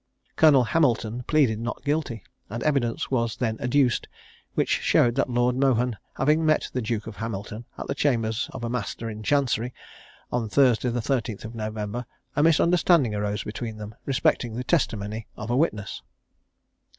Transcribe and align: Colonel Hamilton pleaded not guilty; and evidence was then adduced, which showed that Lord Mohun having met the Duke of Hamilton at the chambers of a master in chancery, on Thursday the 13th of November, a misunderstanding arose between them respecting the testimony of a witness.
Colonel 0.35 0.63
Hamilton 0.63 1.21
pleaded 1.27 1.59
not 1.59 1.85
guilty; 1.85 2.23
and 2.49 2.63
evidence 2.63 3.11
was 3.11 3.37
then 3.37 3.59
adduced, 3.59 4.07
which 4.55 4.79
showed 4.81 5.13
that 5.13 5.29
Lord 5.29 5.55
Mohun 5.55 5.95
having 6.17 6.43
met 6.43 6.71
the 6.73 6.81
Duke 6.81 7.05
of 7.05 7.17
Hamilton 7.17 7.65
at 7.77 7.85
the 7.85 7.93
chambers 7.93 8.49
of 8.51 8.63
a 8.63 8.67
master 8.71 9.11
in 9.11 9.21
chancery, 9.21 9.75
on 10.31 10.49
Thursday 10.49 10.89
the 10.89 11.01
13th 11.01 11.45
of 11.45 11.53
November, 11.53 12.07
a 12.35 12.41
misunderstanding 12.41 13.13
arose 13.13 13.43
between 13.43 13.77
them 13.77 13.93
respecting 14.07 14.55
the 14.55 14.63
testimony 14.63 15.27
of 15.37 15.51
a 15.51 15.55
witness. 15.55 16.01